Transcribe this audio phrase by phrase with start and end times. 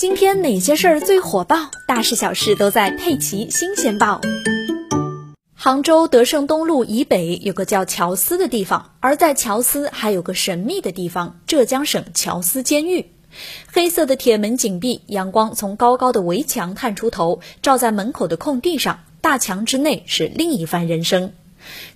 [0.00, 1.70] 今天哪些事儿最火爆？
[1.86, 4.18] 大事小事都在《佩奇新鲜报》。
[5.54, 13.10] 杭州德胜东路以北有个叫乔司的地方，而在乔司还有个神秘的地方——浙江省乔司监狱。
[13.70, 19.00] 黑色的铁门紧闭，阳光从高高的围墙探出头，照在门口的空地上。
[19.20, 21.34] 大墙之内是另一番人生。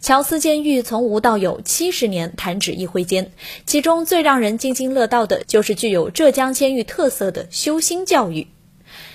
[0.00, 3.32] 乔司监狱从无到有七十年，弹指一挥间。
[3.66, 8.46] 其中最让人津津乐道的就是具有浙江监狱特色的修心教育。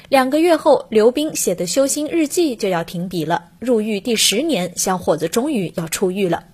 [0.09, 3.51] 两个月后，刘斌写的修心日记就要停笔了。
[3.59, 6.45] 入狱第十年，小伙子终于要出狱了。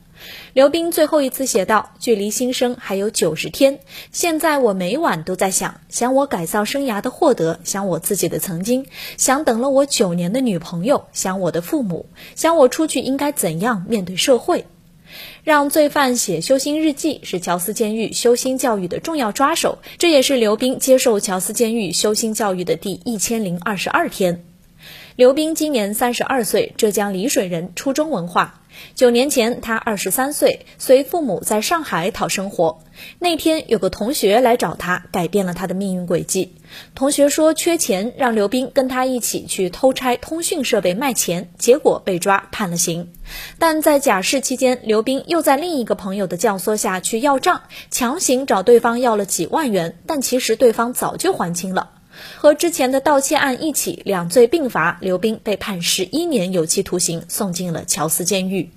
[0.53, 3.79] 刘斌最后一次写道：“距离新生还有九十天，
[4.11, 8.85] 现在我每晚都在想，想我改造生涯的获得，想我自己的曾经，
[9.17, 14.65] 想等了我九年的女朋友，想我的父母，想我出去应该怎样面对社会。
[15.43, 24.43] 让罪犯写修心日记是乔司监狱修心教育的重要抓手，这也是刘斌接受乔司监狱修心教育的第一千零二十二天。
[25.15, 28.61] 刘斌今年三十二岁，浙江丽水人，初中文化。
[28.93, 32.81] 九年前，他二十三岁，随父母在上海讨生活。
[33.19, 36.55] 那天，有个同学来找他，改变了他的命运轨迹。
[36.93, 43.13] 同学说缺钱，让刘斌跟他一起去偷拆通讯设备卖钱，结果被抓判了刑。
[43.57, 51.91] 但在假释期间，刘斌又在另一个朋友的教唆下去要账，强行找对方要了几万元，但其实对方早就还清了。
[52.37, 58.71] 和之前的盗窃案一起，两罪并罚，刘斌被判十一年有期徒刑，送进了乔司监狱。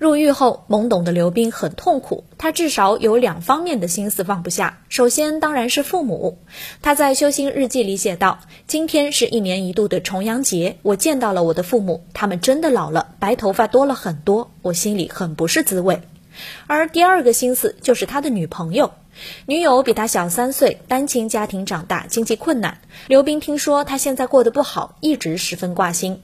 [0.00, 4.80] 入狱后，懵懂的刘斌很痛苦，他至少有两方面的心思放不下。
[4.88, 6.38] 首先当然是父母。
[6.82, 16.00] 他在修心日记里写道：“今天是一年一度的重阳节，我见到了我的父母，他们真的老了，白头发多了很多，我心里很不是滋味。”
[16.66, 18.92] 而第二个心思就是他的女朋友。
[19.46, 22.78] 女友比他小三岁，单亲家庭长大，经济困难。
[23.06, 26.22] 刘斌听说他现在过得不好，一直十分挂心。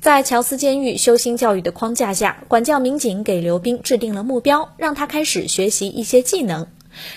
[0.00, 6.66] 在乔司监狱修心教育的框架下，管教民警给刘斌制定了目标，让他开始学习一些技能。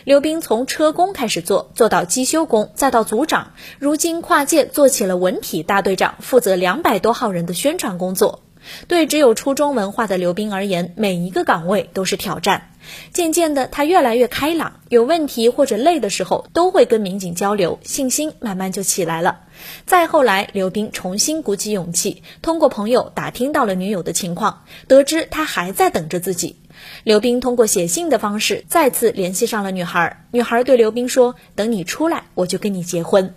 [0.06, 8.42] 刘斌从车工开始做，做到机修工，再到组长，如今跨界做起了文体大队长，负责两百多号人的宣传工作。
[8.88, 12.72] 对只有初中文化的刘斌而言，每一个岗位都是挑战。
[13.12, 19.40] 渐渐的，他越来越开朗，有问题或者累的时候，都会跟民警交流，信心慢慢就起来了。
[19.86, 26.58] 再后来，刘斌重新鼓起勇气，通过朋友打听到了女友的情况，得知她还在等着自己。
[27.04, 33.34] 刘斌通过写信的方式再次联系上了女孩，女孩对刘斌说：“等你出来，我就跟你结婚。”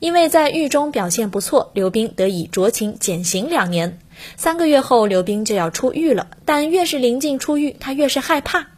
[0.00, 3.98] 因为在狱中表现不错，刘斌得以酌情减刑两年。
[4.36, 8.68] 三个月后，刘斌就要出狱了，但越是临近出狱，他越是害怕。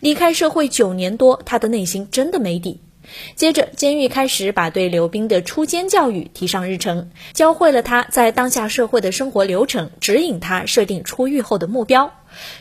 [0.00, 2.80] 离开社会九年多，他的内心真的没底。
[3.36, 12.12] 接着，监狱开始把对刘斌的出监教育提上日程，教会了他在当下社会的生活流程，指引他设定出狱后的目标，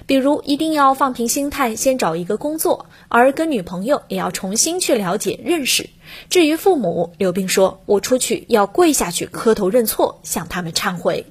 [0.06, 5.90] 比如一定要放平心态，先找一个工作，而跟女朋友也要重新去了解认识。
[6.30, 11.25] 至于父母，刘斌说：“我出去要跪下去磕头认错，向他们忏悔。”